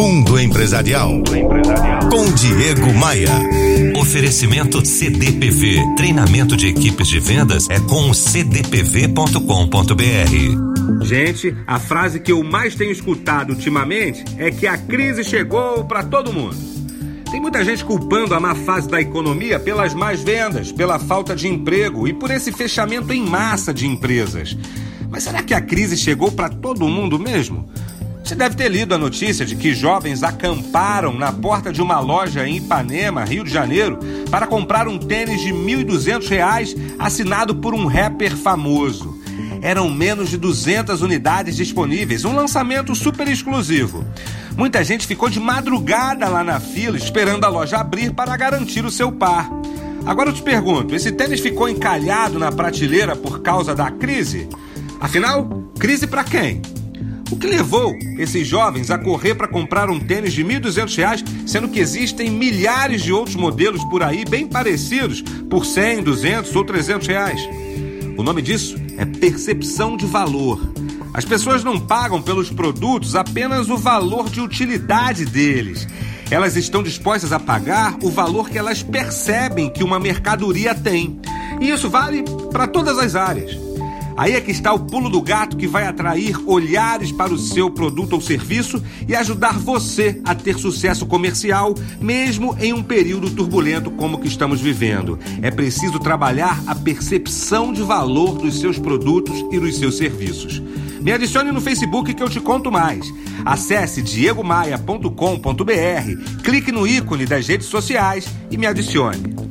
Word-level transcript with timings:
Mundo 0.00 0.40
Empresarial. 0.40 1.22
Com 2.10 2.32
Diego 2.32 2.90
Maia. 2.94 3.28
Oferecimento 4.00 4.82
CDPV. 4.82 5.76
Treinamento 5.94 6.56
de 6.56 6.68
equipes 6.68 7.06
de 7.06 7.20
vendas 7.20 7.68
é 7.68 7.78
com 7.80 8.10
cdpv.com.br. 8.14 9.44
Gente, 11.04 11.54
a 11.66 11.78
frase 11.78 12.18
que 12.18 12.32
eu 12.32 12.42
mais 12.42 12.74
tenho 12.74 12.90
escutado 12.90 13.50
ultimamente 13.50 14.24
é 14.38 14.50
que 14.50 14.66
a 14.66 14.78
crise 14.78 15.22
chegou 15.22 15.84
para 15.84 16.02
todo 16.02 16.32
mundo. 16.32 16.56
Tem 17.30 17.38
muita 17.38 17.62
gente 17.62 17.84
culpando 17.84 18.34
a 18.34 18.40
má 18.40 18.54
fase 18.54 18.88
da 18.88 19.02
economia 19.02 19.60
pelas 19.60 19.92
más 19.92 20.22
vendas, 20.22 20.72
pela 20.72 20.98
falta 20.98 21.36
de 21.36 21.46
emprego 21.46 22.08
e 22.08 22.14
por 22.14 22.30
esse 22.30 22.50
fechamento 22.52 23.12
em 23.12 23.22
massa 23.22 23.74
de 23.74 23.86
empresas. 23.86 24.56
Mas 25.10 25.24
será 25.24 25.42
que 25.42 25.52
a 25.52 25.60
crise 25.60 25.94
chegou 25.94 26.32
para 26.32 26.48
todo 26.48 26.88
mundo 26.88 27.18
mesmo? 27.18 27.68
Você 28.22 28.34
deve 28.34 28.54
ter 28.54 28.68
lido 28.68 28.94
a 28.94 28.98
notícia 28.98 29.44
de 29.44 29.56
que 29.56 29.74
jovens 29.74 30.22
acamparam 30.22 31.12
na 31.18 31.32
porta 31.32 31.72
de 31.72 31.82
uma 31.82 31.98
loja 31.98 32.46
em 32.46 32.58
Ipanema, 32.58 33.24
Rio 33.24 33.44
de 33.44 33.50
Janeiro, 33.50 33.98
para 34.30 34.46
comprar 34.46 34.86
um 34.86 34.98
tênis 34.98 35.40
de 35.40 35.52
R$ 35.52 35.84
1.200 35.84 36.76
assinado 36.98 37.56
por 37.56 37.74
um 37.74 37.86
rapper 37.86 38.36
famoso. 38.36 39.18
Eram 39.62 39.90
menos 39.90 40.30
de 40.30 40.36
200 40.36 41.02
unidades 41.02 41.56
disponíveis, 41.56 42.24
um 42.24 42.34
lançamento 42.34 42.94
super 42.94 43.28
exclusivo. 43.28 44.04
Muita 44.56 44.82
gente 44.84 45.06
ficou 45.06 45.28
de 45.28 45.40
madrugada 45.40 46.28
lá 46.28 46.44
na 46.44 46.60
fila 46.60 46.96
esperando 46.96 47.44
a 47.44 47.48
loja 47.48 47.78
abrir 47.78 48.12
para 48.12 48.36
garantir 48.36 48.84
o 48.84 48.90
seu 48.90 49.10
par. 49.10 49.50
Agora 50.06 50.30
eu 50.30 50.34
te 50.34 50.42
pergunto: 50.42 50.94
esse 50.94 51.12
tênis 51.12 51.40
ficou 51.40 51.68
encalhado 51.68 52.38
na 52.38 52.50
prateleira 52.50 53.16
por 53.16 53.40
causa 53.40 53.74
da 53.74 53.90
crise? 53.90 54.48
Afinal, 55.00 55.48
crise 55.78 56.06
para 56.06 56.24
quem? 56.24 56.60
O 57.30 57.36
que 57.36 57.46
levou 57.46 57.96
esses 58.18 58.46
jovens 58.46 58.90
a 58.90 58.98
correr 58.98 59.36
para 59.36 59.46
comprar 59.46 59.88
um 59.88 60.00
tênis 60.00 60.32
de 60.32 60.42
R$ 60.42 60.60
1.200, 60.60 61.24
sendo 61.46 61.68
que 61.68 61.78
existem 61.78 62.28
milhares 62.28 63.02
de 63.02 63.12
outros 63.12 63.36
modelos 63.36 63.84
por 63.84 64.02
aí 64.02 64.24
bem 64.24 64.48
parecidos 64.48 65.22
por 65.48 65.64
100, 65.64 66.02
200 66.02 66.56
ou 66.56 66.64
300 66.64 67.06
reais? 67.06 67.40
O 68.18 68.22
nome 68.22 68.42
disso 68.42 68.76
é 68.98 69.04
percepção 69.04 69.96
de 69.96 70.06
valor. 70.06 70.60
As 71.14 71.24
pessoas 71.24 71.62
não 71.62 71.78
pagam 71.78 72.20
pelos 72.20 72.50
produtos 72.50 73.14
apenas 73.14 73.68
o 73.68 73.76
valor 73.76 74.28
de 74.28 74.40
utilidade 74.40 75.24
deles. 75.24 75.86
Elas 76.30 76.56
estão 76.56 76.82
dispostas 76.82 77.32
a 77.32 77.38
pagar 77.38 77.96
o 78.02 78.10
valor 78.10 78.50
que 78.50 78.58
elas 78.58 78.82
percebem 78.82 79.70
que 79.70 79.84
uma 79.84 79.98
mercadoria 79.98 80.74
tem. 80.74 81.20
E 81.60 81.70
isso 81.70 81.88
vale 81.88 82.24
para 82.52 82.66
todas 82.66 82.98
as 82.98 83.14
áreas. 83.14 83.69
Aí 84.20 84.34
é 84.34 84.40
que 84.42 84.50
está 84.50 84.70
o 84.70 84.78
pulo 84.78 85.08
do 85.08 85.22
gato 85.22 85.56
que 85.56 85.66
vai 85.66 85.86
atrair 85.86 86.36
olhares 86.46 87.10
para 87.10 87.32
o 87.32 87.38
seu 87.38 87.70
produto 87.70 88.12
ou 88.12 88.20
serviço 88.20 88.82
e 89.08 89.16
ajudar 89.16 89.58
você 89.58 90.20
a 90.26 90.34
ter 90.34 90.58
sucesso 90.58 91.06
comercial, 91.06 91.74
mesmo 91.98 92.54
em 92.60 92.74
um 92.74 92.82
período 92.82 93.30
turbulento 93.30 93.90
como 93.90 94.18
o 94.18 94.20
que 94.20 94.28
estamos 94.28 94.60
vivendo. 94.60 95.18
É 95.40 95.50
preciso 95.50 95.98
trabalhar 95.98 96.62
a 96.66 96.74
percepção 96.74 97.72
de 97.72 97.80
valor 97.80 98.36
dos 98.36 98.60
seus 98.60 98.78
produtos 98.78 99.42
e 99.50 99.58
dos 99.58 99.78
seus 99.78 99.96
serviços. 99.96 100.62
Me 101.00 101.12
adicione 101.12 101.50
no 101.50 101.62
Facebook 101.62 102.12
que 102.12 102.22
eu 102.22 102.28
te 102.28 102.40
conto 102.40 102.70
mais. 102.70 103.10
Acesse 103.42 104.02
diegomaia.com.br, 104.02 106.42
clique 106.44 106.70
no 106.70 106.86
ícone 106.86 107.24
das 107.24 107.48
redes 107.48 107.68
sociais 107.68 108.28
e 108.50 108.58
me 108.58 108.66
adicione. 108.66 109.49